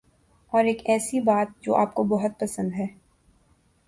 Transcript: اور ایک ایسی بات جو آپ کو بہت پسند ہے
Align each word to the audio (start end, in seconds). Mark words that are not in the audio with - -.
اور 0.53 0.63
ایک 0.63 0.81
ایسی 0.85 1.19
بات 1.19 1.47
جو 1.61 1.75
آپ 1.75 1.93
کو 1.93 2.03
بہت 2.07 2.39
پسند 2.39 2.73
ہے 2.73 2.87